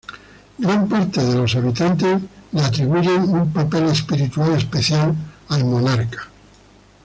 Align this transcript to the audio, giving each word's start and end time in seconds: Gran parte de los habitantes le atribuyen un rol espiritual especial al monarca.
Gran 0.59 0.89
parte 0.89 1.23
de 1.23 1.35
los 1.37 1.55
habitantes 1.57 2.19
le 2.53 2.61
atribuyen 2.63 3.21
un 3.21 3.53
rol 3.53 3.83
espiritual 3.91 4.53
especial 4.57 5.13
al 5.49 5.63
monarca. 5.63 6.27